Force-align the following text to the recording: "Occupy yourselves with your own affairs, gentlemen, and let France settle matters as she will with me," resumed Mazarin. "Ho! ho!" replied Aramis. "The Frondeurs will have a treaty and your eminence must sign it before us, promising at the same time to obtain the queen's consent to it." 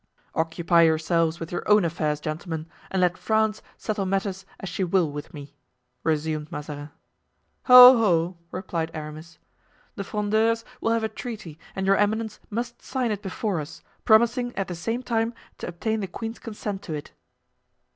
"Occupy 0.33 0.81
yourselves 0.81 1.39
with 1.39 1.51
your 1.51 1.61
own 1.69 1.85
affairs, 1.85 2.19
gentlemen, 2.19 2.65
and 2.89 3.03
let 3.03 3.19
France 3.19 3.61
settle 3.77 4.07
matters 4.07 4.47
as 4.59 4.67
she 4.67 4.83
will 4.83 5.11
with 5.11 5.31
me," 5.31 5.53
resumed 6.03 6.51
Mazarin. 6.51 6.89
"Ho! 7.65 7.95
ho!" 7.99 8.37
replied 8.49 8.89
Aramis. 8.95 9.37
"The 9.93 10.03
Frondeurs 10.03 10.65
will 10.81 10.93
have 10.93 11.03
a 11.03 11.07
treaty 11.07 11.59
and 11.75 11.85
your 11.85 11.97
eminence 11.97 12.39
must 12.49 12.81
sign 12.81 13.11
it 13.11 13.21
before 13.21 13.61
us, 13.61 13.83
promising 14.03 14.55
at 14.57 14.67
the 14.67 14.73
same 14.73 15.03
time 15.03 15.35
to 15.59 15.67
obtain 15.67 15.99
the 15.99 16.07
queen's 16.07 16.39
consent 16.39 16.81
to 16.81 16.95
it." 16.95 17.11